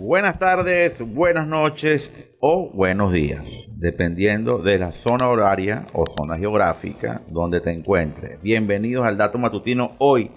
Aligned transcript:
Buenas 0.00 0.38
tardes, 0.38 1.02
buenas 1.02 1.48
noches 1.48 2.12
o 2.38 2.70
buenos 2.72 3.12
días, 3.12 3.68
dependiendo 3.78 4.58
de 4.58 4.78
la 4.78 4.92
zona 4.92 5.28
horaria 5.28 5.86
o 5.92 6.06
zona 6.06 6.38
geográfica 6.38 7.22
donde 7.28 7.60
te 7.60 7.72
encuentres. 7.72 8.40
Bienvenidos 8.40 9.04
al 9.04 9.16
Dato 9.16 9.38
Matutino 9.38 9.96
hoy, 9.98 10.30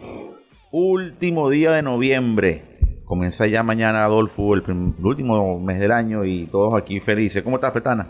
último 0.71 1.51
día 1.51 1.73
de 1.73 1.83
noviembre. 1.83 3.03
Comienza 3.05 3.45
ya 3.45 3.61
mañana, 3.61 4.03
Adolfo, 4.03 4.55
el, 4.55 4.63
el 4.67 5.05
último 5.05 5.59
mes 5.59 5.79
del 5.79 5.91
año 5.91 6.25
y 6.25 6.47
todos 6.47 6.73
aquí 6.73 6.99
felices. 6.99 7.43
¿Cómo 7.43 7.57
estás, 7.57 7.71
Petana? 7.71 8.09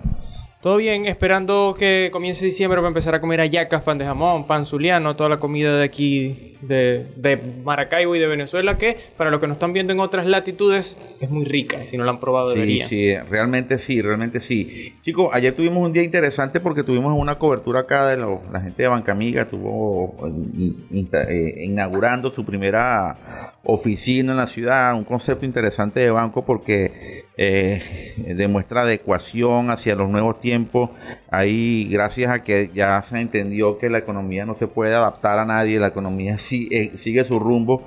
Todo 0.61 0.77
bien, 0.77 1.07
esperando 1.07 1.75
que 1.77 2.09
comience 2.11 2.45
diciembre 2.45 2.77
para 2.77 2.89
empezar 2.89 3.15
a 3.15 3.19
comer 3.19 3.39
hallacas, 3.39 3.81
pan 3.81 3.97
de 3.97 4.05
jamón, 4.05 4.45
pan 4.45 4.63
zuliano, 4.63 5.15
toda 5.15 5.27
la 5.27 5.39
comida 5.39 5.75
de 5.75 5.83
aquí, 5.83 6.55
de, 6.61 7.41
Maracaibo 7.63 8.15
y 8.15 8.19
de 8.19 8.27
Venezuela, 8.27 8.77
que 8.77 8.95
para 9.17 9.31
los 9.31 9.39
que 9.39 9.47
nos 9.47 9.55
están 9.55 9.73
viendo 9.73 9.91
en 9.91 9.99
otras 9.99 10.27
latitudes 10.27 10.97
es 11.19 11.31
muy 11.31 11.45
rica. 11.45 11.79
Si 11.87 11.97
no 11.97 12.03
la 12.03 12.11
han 12.11 12.19
probado, 12.19 12.53
sí, 12.53 12.81
Sí, 12.81 13.15
realmente 13.29 13.79
sí, 13.79 14.03
realmente 14.03 14.39
sí. 14.39 14.93
Chicos, 15.01 15.31
ayer 15.33 15.55
tuvimos 15.55 15.83
un 15.83 15.93
día 15.93 16.03
interesante 16.03 16.59
porque 16.59 16.83
tuvimos 16.83 17.17
una 17.17 17.39
cobertura 17.39 17.79
acá 17.79 18.05
de 18.05 18.17
la 18.17 18.61
gente 18.61 18.83
de 18.83 18.87
Banca 18.87 19.13
Amiga, 19.13 19.41
estuvo 19.41 20.15
eh, 20.27 21.05
eh, 21.27 21.63
inaugurando 21.63 22.29
su 22.29 22.45
primera 22.45 23.49
oficina 23.63 24.33
en 24.33 24.37
la 24.37 24.47
ciudad, 24.47 24.93
un 24.93 25.05
concepto 25.05 25.43
interesante 25.43 26.01
de 26.01 26.11
banco 26.11 26.45
porque 26.45 27.25
eh, 27.43 28.13
demuestra 28.35 28.81
adecuación 28.81 29.71
hacia 29.71 29.95
los 29.95 30.09
nuevos 30.09 30.37
tiempos. 30.37 30.91
Ahí, 31.31 31.89
gracias 31.91 32.29
a 32.29 32.43
que 32.43 32.69
ya 32.71 33.01
se 33.01 33.19
entendió 33.19 33.79
que 33.79 33.89
la 33.89 33.97
economía 33.97 34.45
no 34.45 34.53
se 34.53 34.67
puede 34.67 34.93
adaptar 34.93 35.39
a 35.39 35.45
nadie, 35.45 35.79
la 35.79 35.87
economía 35.87 36.35
eh, 36.51 36.91
sigue 36.95 37.23
su 37.23 37.39
rumbo, 37.39 37.81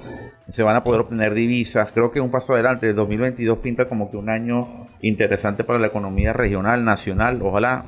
se 0.49 0.65
van 0.65 0.75
a 0.75 0.83
poder 0.83 1.03
obtener 1.03 1.35
divisas. 1.35 1.93
Creo 1.93 2.11
que 2.11 2.21
un 2.21 2.33
paso 2.33 2.55
adelante, 2.55 2.89
el 2.89 2.97
2022 2.97 3.59
pinta 3.59 3.89
como 3.89 4.11
que 4.11 4.17
un 4.17 4.29
año 4.29 4.89
interesante 5.03 5.63
para 5.63 5.79
la 5.79 5.87
economía 5.87 6.33
regional, 6.33 6.85
nacional. 6.85 7.41
Ojalá 7.41 7.85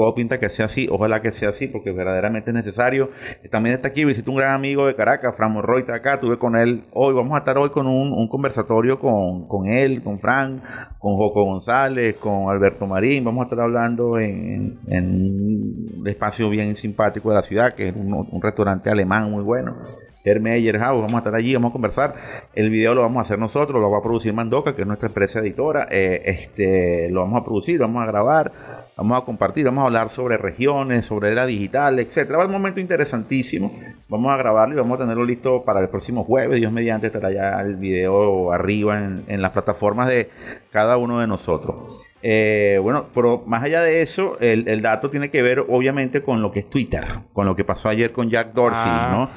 todo 0.00 0.14
pinta 0.14 0.40
que 0.40 0.48
sea 0.48 0.64
así, 0.64 0.88
ojalá 0.90 1.20
que 1.20 1.30
sea 1.30 1.50
así, 1.50 1.66
porque 1.66 1.92
verdaderamente 1.92 2.52
es 2.52 2.54
necesario. 2.54 3.10
También 3.50 3.74
está 3.74 3.88
aquí, 3.88 4.06
visité 4.06 4.30
un 4.30 4.38
gran 4.38 4.54
amigo 4.54 4.86
de 4.86 4.96
Caracas, 4.96 5.36
Fran 5.36 5.52
Morroy 5.52 5.80
está 5.80 5.94
acá, 5.94 6.18
tuve 6.18 6.38
con 6.38 6.56
él 6.56 6.84
hoy, 6.94 7.12
vamos 7.12 7.34
a 7.34 7.38
estar 7.40 7.58
hoy 7.58 7.68
con 7.68 7.86
un, 7.86 8.26
conversatorio 8.28 8.98
con, 8.98 9.66
él, 9.66 10.02
con 10.02 10.18
Fran, 10.18 10.62
con 10.98 11.16
Joco 11.16 11.44
González, 11.44 12.16
con 12.16 12.48
Alberto 12.48 12.86
Marín, 12.86 13.24
vamos 13.24 13.42
a 13.42 13.44
estar 13.44 13.60
hablando 13.60 14.18
en, 14.18 14.78
un 14.88 16.02
espacio 16.06 16.48
bien 16.48 16.74
simpático 16.76 17.28
de 17.28 17.34
la 17.34 17.42
ciudad, 17.42 17.74
que 17.74 17.88
es 17.88 17.94
un, 17.94 18.40
restaurante 18.40 18.88
alemán 18.88 19.30
muy 19.30 19.44
bueno. 19.44 19.76
Hermeyer 20.24 20.78
House, 20.78 21.00
vamos 21.00 21.14
a 21.14 21.18
estar 21.18 21.34
allí, 21.34 21.54
vamos 21.54 21.70
a 21.70 21.72
conversar. 21.72 22.14
El 22.54 22.70
video 22.70 22.94
lo 22.94 23.02
vamos 23.02 23.18
a 23.18 23.20
hacer 23.22 23.38
nosotros, 23.38 23.80
lo 23.80 23.90
va 23.90 23.98
a 23.98 24.02
producir 24.02 24.32
Mandoca, 24.32 24.74
que 24.74 24.82
es 24.82 24.86
nuestra 24.86 25.08
empresa 25.08 25.40
editora. 25.40 25.88
Eh, 25.90 26.22
este, 26.24 27.10
lo 27.10 27.20
vamos 27.20 27.40
a 27.40 27.44
producir, 27.44 27.78
lo 27.78 27.86
vamos 27.86 28.02
a 28.02 28.06
grabar 28.06 28.52
vamos 29.00 29.18
a 29.18 29.24
compartir, 29.24 29.64
vamos 29.64 29.82
a 29.82 29.86
hablar 29.86 30.10
sobre 30.10 30.36
regiones, 30.36 31.06
sobre 31.06 31.32
era 31.32 31.46
digital, 31.46 31.98
etcétera. 31.98 32.36
Va 32.36 32.44
a 32.44 32.46
un 32.46 32.52
momento 32.52 32.80
interesantísimo. 32.80 33.72
Vamos 34.08 34.30
a 34.30 34.36
grabarlo 34.36 34.74
y 34.74 34.78
vamos 34.78 34.96
a 34.96 35.02
tenerlo 35.02 35.24
listo 35.24 35.64
para 35.64 35.80
el 35.80 35.88
próximo 35.88 36.22
jueves. 36.24 36.60
Dios 36.60 36.70
mediante 36.70 37.06
estará 37.06 37.32
ya 37.32 37.60
el 37.60 37.76
video 37.76 38.52
arriba 38.52 38.98
en 39.26 39.42
las 39.42 39.52
plataformas 39.52 40.08
de 40.08 40.28
cada 40.70 40.98
uno 40.98 41.20
de 41.20 41.26
nosotros. 41.26 42.09
Eh, 42.22 42.78
bueno, 42.82 43.06
pero 43.14 43.42
más 43.46 43.62
allá 43.62 43.82
de 43.82 44.02
eso, 44.02 44.36
el, 44.40 44.82
dato 44.82 45.10
tiene 45.10 45.30
que 45.30 45.42
ver 45.42 45.64
obviamente 45.68 46.22
con 46.22 46.42
lo 46.42 46.52
que 46.52 46.60
es 46.60 46.68
Twitter, 46.68 47.04
con 47.32 47.46
lo 47.46 47.56
que 47.56 47.64
pasó 47.64 47.88
ayer 47.88 48.12
con 48.12 48.28
Jack 48.28 48.52
Dorsey, 48.52 48.92
¿no? 49.10 49.30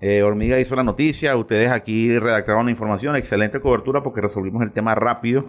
Eh, 0.00 0.22
Hormiga 0.22 0.58
hizo 0.58 0.74
la 0.74 0.82
noticia, 0.82 1.36
ustedes 1.36 1.70
aquí 1.70 2.18
redactaron 2.18 2.64
la 2.66 2.70
información, 2.70 3.16
excelente 3.16 3.60
cobertura 3.60 4.02
porque 4.02 4.20
resolvimos 4.20 4.62
el 4.62 4.72
tema 4.72 4.94
rápido. 4.94 5.44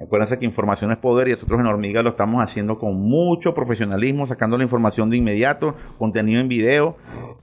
Acuérdense 0.00 0.38
que 0.38 0.44
información 0.44 0.90
es 0.92 0.96
poder 0.98 1.28
y 1.28 1.32
nosotros 1.32 1.60
en 1.60 1.66
Hormiga 1.66 2.02
lo 2.02 2.10
estamos 2.10 2.42
haciendo 2.42 2.78
con 2.78 2.94
mucho 3.00 3.54
profesionalismo, 3.54 4.26
sacando 4.26 4.56
la 4.56 4.64
información 4.64 5.10
de 5.10 5.16
inmediato, 5.16 5.74
contenido 5.98 6.40
en 6.40 6.48
video, 6.48 6.96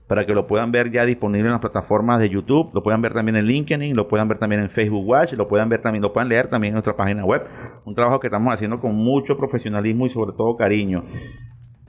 para 0.06 0.24
que 0.24 0.34
lo 0.34 0.46
puedan 0.46 0.70
ver 0.70 0.90
ya 0.90 1.04
disponible 1.04 1.46
en 1.46 1.52
las 1.52 1.60
plataformas 1.60 2.20
de 2.20 2.28
YouTube, 2.28 2.70
lo 2.72 2.82
puedan 2.82 3.02
ver 3.02 3.12
también 3.12 3.36
en 3.36 3.46
LinkedIn, 3.46 3.96
lo 3.96 4.06
puedan 4.06 4.28
ver 4.28 4.38
también 4.38 4.62
en 4.62 4.70
Facebook 4.70 5.06
Watch, 5.06 5.32
lo 5.32 5.48
puedan 5.48 5.68
ver 5.68 5.80
también, 5.80 6.02
lo 6.02 6.12
puedan 6.12 6.28
leer 6.28 6.48
también 6.48 6.70
en 6.70 6.74
nuestra 6.74 6.96
página 6.96 7.24
web. 7.24 7.44
Un 7.84 7.94
trabajo 7.94 8.20
que 8.20 8.28
estamos 8.28 8.52
haciendo 8.54 8.78
con 8.78 8.94
mucho 8.94 9.36
profesionalismo 9.36 10.06
y 10.06 10.10
sobre 10.10 10.32
todo 10.32 10.56
cariño. 10.56 11.04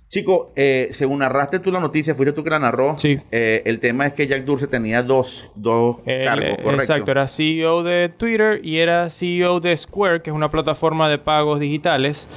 Chico, 0.09 0.53
eh, 0.55 0.87
según 0.91 1.19
narraste 1.19 1.59
tú 1.59 1.69
la 1.69 1.81
noticia, 1.81 2.15
fuiste 2.15 2.31
tú 2.31 2.43
que 2.43 2.49
la 2.49 2.59
narró. 2.59 2.97
Sí. 2.97 3.19
Eh, 3.29 3.63
el 3.65 3.79
tema 3.79 4.07
es 4.07 4.13
que 4.13 4.25
Jack 4.25 4.45
Dorsey 4.45 4.69
tenía 4.69 5.03
dos, 5.03 5.51
dos 5.55 5.97
cargos, 6.23 6.57
correcto. 6.63 6.81
Exacto, 6.81 7.11
era 7.11 7.27
CEO 7.27 7.83
de 7.83 8.09
Twitter 8.09 8.61
y 8.63 8.77
era 8.77 9.09
CEO 9.09 9.59
de 9.59 9.75
Square, 9.75 10.21
que 10.21 10.29
es 10.29 10.35
una 10.35 10.49
plataforma 10.49 11.09
de 11.09 11.17
pagos 11.17 11.59
digitales. 11.59 12.29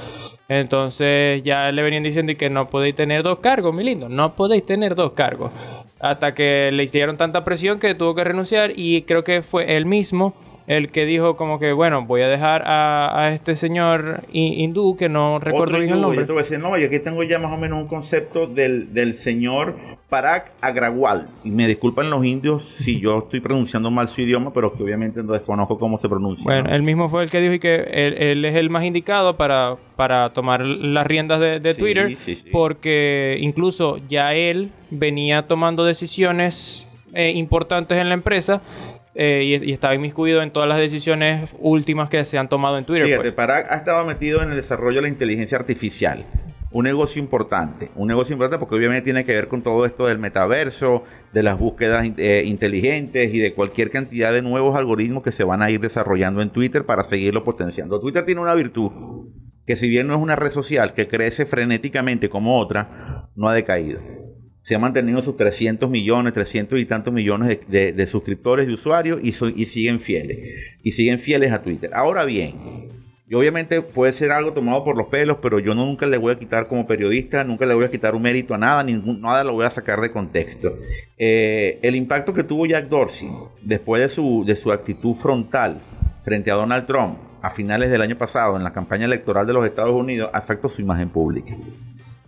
Entonces 0.49 1.41
ya 1.43 1.71
le 1.71 1.81
venían 1.81 2.03
diciendo 2.03 2.33
que 2.37 2.49
no 2.49 2.69
podéis 2.69 2.95
tener 2.95 3.23
dos 3.23 3.39
cargos, 3.39 3.73
mi 3.73 3.85
lindo. 3.85 4.09
No 4.09 4.35
podéis 4.35 4.65
tener 4.65 4.95
dos 4.95 5.13
cargos. 5.13 5.51
Hasta 6.01 6.33
que 6.33 6.71
le 6.73 6.83
hicieron 6.83 7.15
tanta 7.15 7.45
presión 7.45 7.79
que 7.79 7.95
tuvo 7.95 8.15
que 8.15 8.25
renunciar 8.25 8.73
y 8.75 9.03
creo 9.03 9.23
que 9.23 9.43
fue 9.43 9.77
él 9.77 9.85
mismo 9.85 10.33
el 10.71 10.89
que 10.89 11.05
dijo 11.05 11.35
como 11.35 11.59
que, 11.59 11.73
bueno, 11.73 12.05
voy 12.05 12.21
a 12.21 12.29
dejar 12.29 12.63
a, 12.65 13.33
este 13.33 13.57
señor 13.57 14.23
hindú, 14.31 14.95
que 14.95 15.09
no 15.09 15.37
recuerdo 15.37 15.77
bien 15.77 15.95
el 15.95 16.01
nombre. 16.01 16.21
Yo 16.21 16.25
te 16.27 16.31
voy 16.31 16.39
a 16.39 16.43
decir, 16.43 16.59
no, 16.59 16.77
yo 16.77 16.87
aquí 16.87 16.99
tengo 16.99 17.23
ya 17.23 17.39
más 17.39 17.51
o 17.51 17.57
menos 17.57 17.77
un 17.77 17.87
concepto 17.89 18.47
del, 18.47 18.93
del 18.93 19.13
señor 19.13 19.75
Parag 20.07 20.53
Agrawal. 20.61 21.27
Y 21.43 21.51
me 21.51 21.67
disculpan 21.67 22.09
los 22.09 22.23
indios 22.23 22.63
si 22.63 23.01
yo 23.01 23.19
estoy 23.23 23.41
pronunciando 23.41 23.91
mal 23.91 24.07
su 24.07 24.21
idioma, 24.21 24.53
pero 24.53 24.71
que 24.73 24.81
obviamente 24.81 25.21
no 25.21 25.33
desconozco 25.33 25.77
cómo 25.77 25.97
se 25.97 26.07
pronuncia. 26.07 26.45
Bueno, 26.45 26.73
él 26.73 26.83
mismo 26.83 27.09
fue 27.09 27.23
el 27.23 27.29
que 27.29 27.41
dijo 27.41 27.59
que 27.59 27.75
él, 27.75 28.45
es 28.45 28.55
el 28.55 28.69
más 28.69 28.85
indicado 28.85 29.35
para, 29.35 29.75
para 29.97 30.31
tomar 30.31 30.61
las 30.61 31.05
riendas 31.05 31.41
de, 31.41 31.73
Twitter, 31.73 32.17
porque 32.53 33.37
incluso 33.41 33.97
ya 33.97 34.33
él 34.33 34.71
venía 34.89 35.47
tomando 35.47 35.83
decisiones 35.83 36.87
eh, 37.13 37.31
importantes 37.31 37.97
en 37.97 38.07
la 38.07 38.13
empresa 38.13 38.61
eh, 39.13 39.59
y, 39.63 39.71
estaba 39.73 39.93
inmiscuido 39.93 40.41
en 40.41 40.51
todas 40.51 40.69
las 40.69 40.77
decisiones 40.77 41.49
últimas 41.59 42.09
que 42.09 42.23
se 42.23 42.37
han 42.37 42.47
tomado 42.47 42.77
en 42.77 42.85
Twitter. 42.85 43.05
Fíjate, 43.05 43.23
pues. 43.23 43.33
Parag 43.33 43.71
ha 43.71 43.75
estado 43.75 44.05
metido 44.05 44.41
en 44.41 44.51
el 44.51 44.55
desarrollo 44.55 44.97
de 44.97 45.01
la 45.03 45.07
inteligencia 45.09 45.57
artificial. 45.57 46.25
Un 46.73 46.85
negocio 46.85 47.21
importante, 47.21 47.91
un 47.95 48.07
negocio 48.07 48.31
importante 48.31 48.57
porque 48.57 48.75
obviamente 48.75 49.03
tiene 49.03 49.25
que 49.25 49.33
ver 49.33 49.49
con 49.49 49.61
todo 49.61 49.85
esto 49.85 50.07
del 50.07 50.19
metaverso, 50.19 51.03
de 51.33 51.43
las 51.43 51.59
búsquedas 51.59 52.09
eh, 52.17 52.43
inteligentes 52.45 53.33
y 53.33 53.39
de 53.39 53.53
cualquier 53.53 53.89
cantidad 53.89 54.31
de 54.31 54.41
nuevos 54.41 54.77
algoritmos 54.77 55.21
que 55.21 55.33
se 55.33 55.43
van 55.43 55.61
a 55.61 55.69
ir 55.69 55.81
desarrollando 55.81 56.41
en 56.41 56.49
Twitter 56.49 56.85
para 56.85 57.03
seguirlo 57.03 57.43
potenciando. 57.43 57.99
Twitter 57.99 58.23
tiene 58.23 58.39
una 58.39 58.55
virtud 58.55 58.89
que 59.65 59.75
si 59.75 59.89
bien 59.89 60.07
no 60.07 60.13
es 60.13 60.21
una 60.21 60.37
red 60.37 60.49
social 60.49 60.93
que 60.93 61.09
crece 61.09 61.45
frenéticamente 61.45 62.29
como 62.29 62.57
otra, 62.57 63.27
no 63.35 63.49
ha 63.49 63.53
decaído 63.53 63.99
se 64.61 64.75
ha 64.75 64.79
mantenido 64.79 65.21
sus 65.21 65.35
300 65.35 65.89
millones, 65.89 66.33
300 66.33 66.79
y 66.79 66.85
tantos 66.85 67.11
millones 67.11 67.59
de, 67.67 68.07
suscriptores 68.07 68.69
y 68.69 68.73
usuarios 68.73 69.19
y, 69.23 69.33
siguen 69.33 69.99
fieles. 69.99 70.37
Y 70.83 70.91
siguen 70.91 71.17
fieles 71.17 71.51
a 71.51 71.63
Twitter. 71.63 71.89
Ahora 71.93 72.25
bien, 72.25 72.55
y 73.27 73.33
obviamente 73.33 73.81
puede 73.81 74.13
ser 74.13 74.31
algo 74.31 74.53
tomado 74.53 74.83
por 74.83 74.95
los 74.95 75.07
pelos, 75.07 75.37
pero 75.41 75.57
yo 75.57 75.73
nunca 75.73 76.05
le 76.05 76.17
voy 76.17 76.33
a 76.33 76.39
quitar 76.39 76.67
como 76.67 76.85
periodista, 76.85 77.43
nunca 77.43 77.65
le 77.65 77.73
voy 77.73 77.85
a 77.85 77.91
quitar 77.91 78.13
un 78.13 78.21
mérito 78.21 78.53
a 78.53 78.59
nada, 78.59 78.83
ningún, 78.83 79.19
nada 79.19 79.43
lo 79.43 79.53
voy 79.53 79.65
a 79.65 79.71
sacar 79.71 79.99
de 79.99 80.11
contexto. 80.11 80.77
Eh, 81.17 81.79
el 81.81 81.95
impacto 81.95 82.31
que 82.31 82.43
tuvo 82.43 82.67
Jack 82.67 82.87
Dorsey 82.87 83.29
después 83.63 84.01
de 84.01 84.09
su, 84.09 84.43
de 84.45 84.55
su 84.55 84.71
actitud 84.71 85.15
frontal 85.15 85.81
frente 86.21 86.51
a 86.51 86.55
Donald 86.55 86.85
Trump 86.85 87.17
a 87.41 87.49
finales 87.49 87.89
del 87.89 88.01
año 88.01 88.15
pasado 88.15 88.55
en 88.57 88.63
la 88.63 88.73
campaña 88.73 89.05
electoral 89.05 89.47
de 89.47 89.53
los 89.53 89.65
Estados 89.65 89.95
Unidos 89.95 90.29
afectó 90.33 90.69
su 90.69 90.81
imagen 90.81 91.09
pública. 91.09 91.55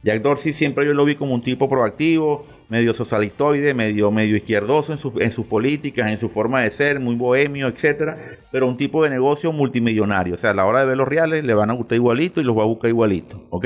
Jack 0.03 0.21
Dorsey 0.21 0.51
siempre 0.51 0.85
yo 0.85 0.93
lo 0.93 1.05
vi 1.05 1.15
como 1.15 1.33
un 1.33 1.41
tipo 1.41 1.69
proactivo, 1.69 2.45
medio 2.67 2.93
socialistoide, 2.93 3.73
medio, 3.73 4.11
medio 4.11 4.35
izquierdoso 4.35 4.93
en, 4.93 5.21
en 5.21 5.31
sus 5.31 5.45
políticas, 5.45 6.11
en 6.11 6.17
su 6.17 6.27
forma 6.27 6.61
de 6.61 6.71
ser, 6.71 6.99
muy 6.99 7.15
bohemio, 7.15 7.67
etcétera, 7.67 8.17
pero 8.51 8.67
un 8.67 8.75
tipo 8.75 9.03
de 9.03 9.09
negocio 9.09 9.53
multimillonario. 9.53 10.35
O 10.35 10.37
sea, 10.37 10.51
a 10.51 10.53
la 10.53 10.65
hora 10.65 10.81
de 10.81 10.87
ver 10.87 10.97
los 10.97 11.07
reales 11.07 11.45
le 11.45 11.53
van 11.53 11.69
a 11.69 11.73
gustar 11.73 11.95
igualito 11.95 12.41
y 12.41 12.43
los 12.43 12.57
va 12.57 12.63
a 12.63 12.67
buscar 12.67 12.89
igualito, 12.89 13.47
¿ok? 13.49 13.65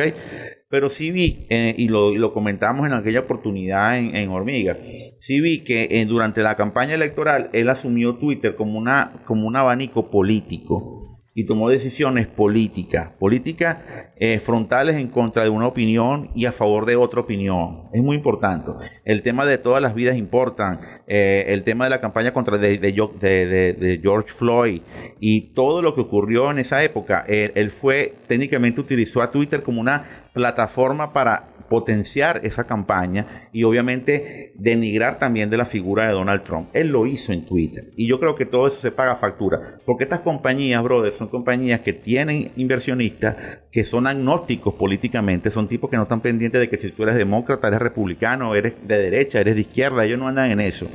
Pero 0.69 0.89
sí 0.89 1.11
vi, 1.11 1.47
eh, 1.49 1.73
y, 1.77 1.87
lo, 1.87 2.33
comentamos 2.33 2.85
en 2.85 2.93
aquella 2.93 3.21
oportunidad 3.21 3.97
en, 3.97 4.29
Hormiga, 4.29 4.77
sí 5.19 5.39
vi 5.39 5.63
que 5.63 5.87
eh, 5.89 6.05
durante 6.05 6.43
la 6.43 6.55
campaña 6.55 6.93
electoral 6.93 7.49
él 7.53 7.69
asumió 7.69 8.15
Twitter 8.15 8.53
como, 8.53 8.77
una, 8.77 9.23
como 9.25 9.47
un 9.47 9.55
abanico 9.55 10.11
político 10.11 11.06
y 11.37 11.43
tomó 11.43 11.69
decisiones 11.69 12.25
políticas, 12.25 13.11
políticas 13.19 13.77
eh, 14.15 14.39
frontales 14.39 14.95
en 14.95 15.07
contra 15.07 15.43
de 15.43 15.51
una 15.51 15.67
opinión 15.67 16.31
y 16.33 16.47
a 16.47 16.51
favor 16.51 16.87
de 16.87 16.95
otra 16.95 17.21
opinión. 17.21 17.83
Es 17.93 18.01
muy 18.01 18.17
importante. 18.17 18.71
El 19.05 19.21
tema 19.21 19.45
de 19.45 19.59
todas 19.59 19.79
las 19.79 19.93
vidas 19.93 20.17
importan, 20.17 20.79
eh, 21.05 21.45
el 21.49 21.63
tema 21.63 21.83
de 21.83 21.91
la 21.91 22.01
campaña 22.01 22.33
contra 22.33 22.57
de, 22.57 23.99
George 24.01 24.29
Floyd 24.29 24.81
y 25.19 25.53
todo 25.53 25.83
lo 25.83 25.93
que 25.93 26.01
ocurrió 26.01 26.49
en 26.49 26.57
esa 26.57 26.83
época. 26.83 27.23
Él, 27.27 27.51
él 27.53 27.69
fue, 27.69 28.15
técnicamente 28.25 28.81
utilizó 28.81 29.21
a 29.21 29.29
Twitter 29.29 29.61
como 29.61 29.79
una 29.79 30.05
plataforma 30.33 31.13
para 31.13 31.49
potenciar 31.69 32.41
esa 32.43 32.65
campaña 32.65 33.49
y 33.51 33.63
obviamente 33.63 34.53
denigrar 34.55 35.19
también 35.19 35.49
de 35.49 35.57
la 35.57 35.65
figura 35.65 36.07
de 36.07 36.13
Donald 36.13 36.43
Trump. 36.43 36.69
Él 36.73 36.89
lo 36.89 37.05
hizo 37.05 37.33
en 37.33 37.45
Twitter 37.45 37.91
y 37.95 38.07
yo 38.07 38.19
creo 38.19 38.35
que 38.35 38.45
todo 38.45 38.67
eso 38.67 38.79
se 38.79 38.91
paga 38.91 39.15
factura, 39.15 39.79
porque 39.85 40.03
estas 40.03 40.21
compañías, 40.21 40.83
brother, 40.83 41.13
son 41.13 41.27
compañías 41.27 41.81
que 41.81 41.93
tienen 41.93 42.51
inversionistas 42.55 43.61
que 43.71 43.85
son 43.85 44.07
agnósticos 44.07 44.73
políticamente, 44.73 45.51
son 45.51 45.67
tipos 45.67 45.89
que 45.89 45.97
no 45.97 46.03
están 46.03 46.21
pendientes 46.21 46.61
de 46.61 46.69
que 46.69 46.77
si 46.77 46.91
tú 46.91 47.03
eres 47.03 47.15
demócrata, 47.15 47.67
eres 47.67 47.79
republicano, 47.79 48.55
eres 48.55 48.73
de 48.85 48.97
derecha, 48.97 49.39
eres 49.39 49.55
de 49.55 49.61
izquierda, 49.61 50.05
ellos 50.05 50.19
no 50.19 50.27
andan 50.27 50.51
en 50.51 50.59
eso 50.59 50.87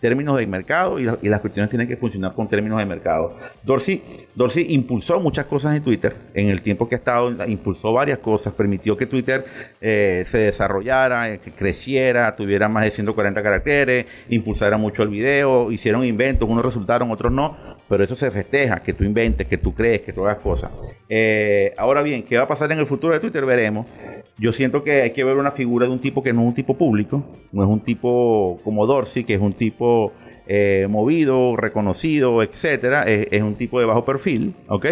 términos 0.00 0.36
de 0.38 0.46
mercado 0.46 0.98
y, 0.98 1.04
las 1.04 1.40
cuestiones 1.40 1.68
tienen 1.68 1.86
que 1.86 1.96
funcionar 1.96 2.34
con 2.34 2.48
términos 2.48 2.78
de 2.78 2.86
mercado. 2.86 3.36
Dorsey, 3.62 4.02
Dorsey 4.34 4.74
impulsó 4.74 5.20
muchas 5.20 5.44
cosas 5.44 5.76
en 5.76 5.82
Twitter 5.82 6.16
en 6.34 6.48
el 6.48 6.62
tiempo 6.62 6.88
que 6.88 6.94
ha 6.94 6.98
estado, 6.98 7.30
impulsó 7.46 7.92
varias 7.92 8.18
cosas, 8.18 8.54
permitió 8.54 8.96
que 8.96 9.06
Twitter 9.06 9.44
eh, 9.80 10.24
se 10.26 10.38
desarrollara, 10.38 11.30
eh, 11.30 11.38
que 11.38 11.52
creciera, 11.52 12.34
tuviera 12.34 12.68
más 12.68 12.84
de 12.84 12.90
140 12.90 13.42
caracteres, 13.42 14.06
impulsara 14.28 14.78
mucho 14.78 15.02
el 15.02 15.10
video, 15.10 15.70
hicieron 15.70 16.04
inventos, 16.04 16.48
unos 16.48 16.64
resultaron, 16.64 17.10
otros 17.10 17.32
no, 17.32 17.56
pero 17.88 18.02
eso 18.02 18.16
se 18.16 18.30
festeja, 18.30 18.82
que 18.82 18.94
tú 18.94 19.04
inventes, 19.04 19.46
que 19.46 19.58
tú 19.58 19.74
crees, 19.74 20.02
que 20.02 20.12
tú 20.12 20.24
hagas 20.24 20.38
cosas. 20.38 20.70
Eh, 21.08 21.74
ahora 21.76 22.02
bien, 22.02 22.22
¿qué 22.22 22.36
va 22.38 22.44
a 22.44 22.48
pasar 22.48 22.72
en 22.72 22.78
el 22.78 22.86
futuro 22.86 23.12
de 23.12 23.20
Twitter? 23.20 23.44
Veremos. 23.44 23.86
Yo 24.40 24.52
siento 24.54 24.82
que 24.82 25.02
hay 25.02 25.10
que 25.10 25.22
ver 25.22 25.36
una 25.36 25.50
figura 25.50 25.84
de 25.84 25.92
un 25.92 26.00
tipo 26.00 26.22
que 26.22 26.32
no 26.32 26.40
es 26.40 26.46
un 26.46 26.54
tipo 26.54 26.72
público, 26.72 27.22
no 27.52 27.62
es 27.62 27.68
un 27.68 27.80
tipo 27.80 28.58
como 28.64 28.86
Dorsey, 28.86 29.22
que 29.22 29.34
es 29.34 29.40
un 29.40 29.52
tipo 29.52 30.14
eh, 30.52 30.88
movido, 30.90 31.54
reconocido, 31.56 32.42
etcétera. 32.42 33.04
Es, 33.04 33.40
un 33.40 33.54
tipo 33.54 33.78
de 33.78 33.86
bajo 33.86 34.04
perfil, 34.04 34.56
¿ok? 34.66 34.84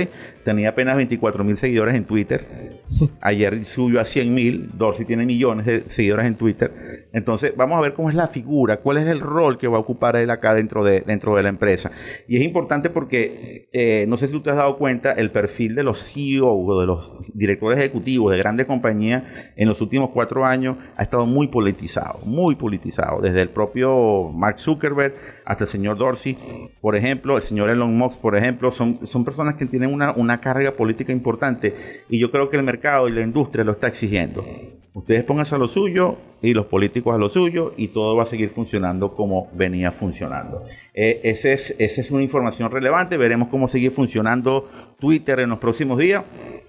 Tenía 0.44 0.68
apenas 0.68 0.94
24 0.94 1.42
mil 1.42 1.56
seguidores 1.56 1.96
en 1.96 2.04
Twitter. 2.04 2.80
Ayer 3.20 3.64
subió 3.64 4.00
a 4.00 4.04
100 4.04 4.32
mil. 4.32 4.70
Dorsey 4.74 5.04
tiene 5.04 5.26
millones 5.26 5.66
de 5.66 5.90
seguidores 5.90 6.26
en 6.26 6.36
Twitter. 6.36 6.72
Entonces, 7.12 7.54
vamos 7.56 7.76
a 7.76 7.80
ver 7.80 7.92
cómo 7.92 8.08
es 8.08 8.14
la 8.14 8.28
figura, 8.28 8.76
cuál 8.76 8.98
es 8.98 9.08
el 9.08 9.18
rol 9.18 9.58
que 9.58 9.66
va 9.66 9.78
a 9.78 9.80
ocupar 9.80 10.14
él 10.14 10.30
acá 10.30 10.54
dentro 10.54 10.84
de, 10.84 11.00
dentro 11.00 11.34
de 11.34 11.42
la 11.42 11.48
empresa. 11.48 11.90
Y 12.28 12.36
es 12.36 12.44
importante 12.44 12.88
porque, 12.88 13.68
eh, 13.72 14.06
no 14.08 14.16
sé 14.16 14.28
si 14.28 14.36
usted 14.36 14.52
has 14.52 14.58
dado 14.58 14.78
cuenta, 14.78 15.10
el 15.10 15.32
perfil 15.32 15.74
de 15.74 15.82
los 15.82 15.98
CEO, 15.98 16.80
de 16.80 16.86
los 16.86 17.32
directores 17.34 17.80
ejecutivos 17.80 18.30
de 18.30 18.38
grandes 18.38 18.66
compañías 18.66 19.24
en 19.56 19.66
los 19.66 19.80
últimos 19.80 20.10
cuatro 20.10 20.44
años 20.44 20.76
ha 20.96 21.02
estado 21.02 21.26
muy 21.26 21.48
politizado, 21.48 22.20
muy 22.24 22.54
politizado. 22.54 23.20
Desde 23.20 23.42
el 23.42 23.48
propio 23.50 24.30
Mark 24.32 24.60
Zuckerberg 24.60 25.14
hasta 25.48 25.64
el 25.64 25.70
señor 25.70 25.96
Dorsey, 25.96 26.36
por 26.82 26.94
ejemplo, 26.94 27.36
el 27.36 27.42
señor 27.42 27.70
Elon 27.70 27.96
Musk, 27.96 28.20
por 28.20 28.36
ejemplo, 28.36 28.70
son, 28.70 29.06
son 29.06 29.24
personas 29.24 29.54
que 29.54 29.64
tienen 29.64 29.90
una, 29.90 30.12
una 30.12 30.42
carga 30.42 30.72
política 30.72 31.10
importante 31.10 31.74
y 32.10 32.18
yo 32.18 32.30
creo 32.30 32.50
que 32.50 32.58
el 32.58 32.62
mercado 32.62 33.08
y 33.08 33.12
la 33.12 33.22
industria 33.22 33.64
lo 33.64 33.72
está 33.72 33.88
exigiendo. 33.88 34.44
Ustedes 34.92 35.24
pónganse 35.24 35.54
a 35.54 35.58
lo 35.58 35.66
suyo 35.66 36.18
y 36.42 36.52
los 36.52 36.66
políticos 36.66 37.14
a 37.14 37.18
lo 37.18 37.30
suyo 37.30 37.72
y 37.78 37.88
todo 37.88 38.14
va 38.14 38.24
a 38.24 38.26
seguir 38.26 38.50
funcionando 38.50 39.14
como 39.14 39.48
venía 39.54 39.90
funcionando. 39.90 40.64
Eh, 40.92 41.20
es, 41.24 41.46
esa 41.46 41.72
es 41.78 42.10
una 42.10 42.22
información 42.22 42.70
relevante. 42.70 43.16
Veremos 43.16 43.48
cómo 43.48 43.68
sigue 43.68 43.90
funcionando 43.90 44.68
Twitter 45.00 45.40
en 45.40 45.48
los 45.48 45.60
próximos 45.60 45.98
días. 45.98 46.24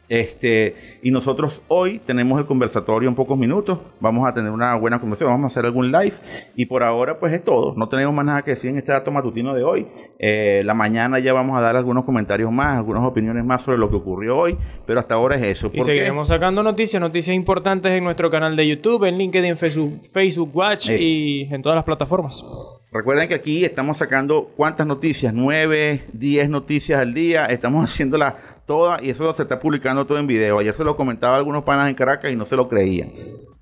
Este, 0.09 0.75
y 1.03 1.11
nosotros 1.11 1.61
hoy 1.67 1.99
tenemos 1.99 2.39
el 2.39 2.45
conversatorio 2.45 3.07
en 3.07 3.15
pocos 3.15 3.37
minutos. 3.37 3.79
Vamos 3.99 4.27
a 4.27 4.33
tener 4.33 4.51
una 4.51 4.75
buena 4.75 4.99
conversación, 4.99 5.31
vamos 5.31 5.45
a 5.45 5.59
hacer 5.59 5.65
algún 5.65 5.91
live. 5.91 6.15
Y 6.55 6.65
por 6.65 6.83
ahora, 6.83 7.19
pues 7.19 7.33
es 7.33 7.43
todo. 7.43 7.75
No 7.77 7.87
tenemos 7.87 8.13
más 8.13 8.25
nada 8.25 8.41
que 8.41 8.51
decir 8.51 8.71
en 8.71 8.77
este 8.77 8.91
dato 8.91 9.11
matutino 9.11 9.53
de 9.53 9.63
hoy. 9.63 9.87
Eh, 10.17 10.63
la 10.65 10.73
mañana 10.73 11.19
ya 11.19 11.31
vamos 11.33 11.57
a 11.57 11.61
dar 11.61 11.75
algunos 11.75 12.03
comentarios 12.05 12.51
más, 12.51 12.77
algunas 12.77 13.03
opiniones 13.03 13.45
más 13.45 13.61
sobre 13.61 13.77
lo 13.77 13.89
que 13.89 13.97
ocurrió 13.97 14.37
hoy. 14.37 14.57
Pero 14.85 14.99
hasta 14.99 15.13
ahora 15.13 15.35
es 15.35 15.43
eso. 15.43 15.69
Y 15.73 15.81
seguiremos 15.81 16.27
sacando 16.27 16.63
noticias, 16.63 16.99
noticias 16.99 17.35
importantes 17.35 17.91
en 17.91 18.03
nuestro 18.03 18.31
canal 18.31 18.55
de 18.55 18.67
YouTube, 18.67 19.05
en 19.05 19.17
LinkedIn, 19.17 19.57
Facebook, 19.57 20.01
Facebook 20.11 20.49
Watch 20.55 20.89
y 20.89 21.47
en 21.51 21.61
todas 21.61 21.75
las 21.75 21.85
plataformas. 21.85 22.43
Recuerden 22.91 23.27
que 23.27 23.35
aquí 23.35 23.63
estamos 23.63 23.97
sacando 23.97 24.51
cuántas 24.55 24.87
noticias, 24.87 25.31
nueve, 25.31 26.05
diez 26.11 26.49
noticias 26.49 26.99
al 26.99 27.13
día. 27.13 27.45
Estamos 27.45 27.83
haciéndolas 27.91 28.33
todas 28.65 29.01
y 29.03 29.11
eso 29.11 29.31
se 29.35 29.43
está 29.43 29.59
publicando 29.59 30.07
todo 30.07 30.17
en 30.17 30.25
video. 30.25 30.57
Ayer 30.57 30.73
se 30.73 30.83
lo 30.83 30.95
comentaba 30.95 31.35
a 31.35 31.37
algunos 31.37 31.63
panas 31.63 31.87
en 31.87 31.93
Caracas 31.93 32.31
y 32.31 32.35
no 32.35 32.45
se 32.45 32.55
lo 32.55 32.67
creían. 32.67 33.11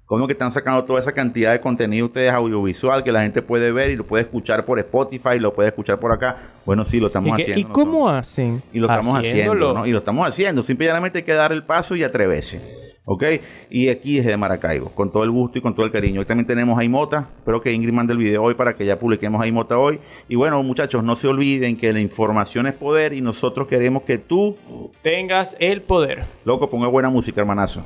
¿Cómo 0.06 0.26
que 0.26 0.32
están 0.32 0.54
sacando 0.54 0.86
toda 0.86 1.02
esa 1.02 1.12
cantidad 1.12 1.52
de 1.52 1.60
contenido 1.60 2.06
ustedes 2.06 2.32
audiovisual 2.32 3.04
que 3.04 3.12
la 3.12 3.24
gente 3.24 3.42
puede 3.42 3.74
ver 3.74 3.92
y 3.92 3.98
lo 3.98 4.08
puede 4.08 4.24
escuchar 4.24 4.64
por 4.64 4.80
Spotify, 4.80 5.38
lo 5.38 5.54
puede 5.54 5.68
escuchar 5.68 6.00
por 6.00 6.14
acá? 6.14 6.38
Bueno, 6.66 6.86
sí, 6.86 7.02
lo 7.02 7.08
estamos 7.08 7.34
haciendo. 7.34 7.60
¿Y 7.60 7.64
cómo 7.66 8.08
hacen? 8.08 8.64
Y 8.72 8.80
lo 8.80 8.88
estamos 8.88 9.18
haciendo, 9.18 9.74
¿no? 9.74 9.86
Y 9.86 9.92
lo 9.92 9.98
estamos 9.98 10.26
haciendo. 10.26 10.64
Simplemente 10.64 11.18
hay 11.18 11.26
que 11.26 11.34
dar 11.34 11.52
el 11.52 11.66
paso 11.66 11.98
y 11.98 12.04
atreverse. 12.04 12.62
¿Ok? 13.10 13.24
Y 13.70 13.88
aquí 13.88 14.18
desde 14.18 14.36
Maracaibo, 14.36 14.90
con 14.90 15.10
todo 15.14 15.24
el 15.24 15.32
gusto 15.32 15.58
y 15.58 15.62
con 15.62 15.74
todo 15.74 15.86
el 15.86 15.92
cariño. 15.94 16.20
Hoy 16.20 16.26
también 16.26 16.46
tenemos 16.46 16.78
a 16.78 16.84
Imota. 16.84 17.30
Espero 17.38 17.62
que 17.62 17.72
Ingrid 17.72 17.94
mande 17.94 18.12
el 18.12 18.20
video 18.20 18.44
hoy 18.44 18.54
para 18.54 18.76
que 18.76 18.86
ya 18.86 19.00
publiquemos 19.00 19.42
a 19.42 19.48
Imota 19.48 19.78
hoy. 19.78 20.02
Y 20.28 20.36
bueno, 20.36 20.62
muchachos, 20.62 21.06
no 21.06 21.16
se 21.16 21.30
olviden 21.30 21.78
que 21.78 21.94
la 21.94 22.02
información 22.02 22.68
es 22.68 22.74
poder 22.74 23.14
y 23.14 23.22
nosotros 23.22 23.66
queremos 23.66 24.04
que 24.04 24.18
tú 24.18 24.58
tengas 25.04 25.56
el 25.62 25.84
poder. 25.84 26.26
Loco, 26.44 26.70
ponga 26.70 26.90
buena 26.90 27.10
música, 27.10 27.40
hermanazo. 27.40 27.82